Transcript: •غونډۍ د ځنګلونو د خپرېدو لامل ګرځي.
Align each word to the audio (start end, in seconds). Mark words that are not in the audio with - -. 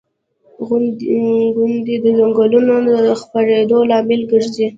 •غونډۍ 1.55 1.95
د 2.03 2.05
ځنګلونو 2.19 2.73
د 2.91 2.95
خپرېدو 3.21 3.77
لامل 3.89 4.21
ګرځي. 4.31 4.65